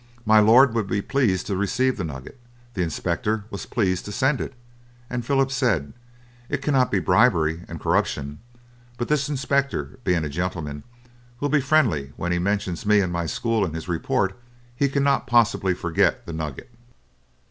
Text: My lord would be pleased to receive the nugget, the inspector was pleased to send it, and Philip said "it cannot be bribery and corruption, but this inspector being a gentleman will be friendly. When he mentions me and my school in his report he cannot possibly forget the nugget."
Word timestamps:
My 0.25 0.39
lord 0.39 0.73
would 0.73 0.87
be 0.87 0.99
pleased 0.99 1.45
to 1.45 1.55
receive 1.55 1.95
the 1.95 2.03
nugget, 2.03 2.39
the 2.73 2.81
inspector 2.81 3.45
was 3.51 3.67
pleased 3.67 4.03
to 4.05 4.11
send 4.11 4.41
it, 4.41 4.55
and 5.11 5.23
Philip 5.23 5.51
said 5.51 5.93
"it 6.49 6.63
cannot 6.63 6.89
be 6.89 6.97
bribery 6.97 7.61
and 7.67 7.79
corruption, 7.79 8.39
but 8.97 9.09
this 9.09 9.29
inspector 9.29 9.99
being 10.03 10.23
a 10.23 10.27
gentleman 10.29 10.81
will 11.39 11.49
be 11.49 11.61
friendly. 11.61 12.13
When 12.15 12.31
he 12.31 12.39
mentions 12.39 12.83
me 12.83 12.99
and 12.99 13.13
my 13.13 13.27
school 13.27 13.63
in 13.63 13.75
his 13.75 13.87
report 13.87 14.35
he 14.75 14.89
cannot 14.89 15.27
possibly 15.27 15.75
forget 15.75 16.25
the 16.25 16.33
nugget." 16.33 16.71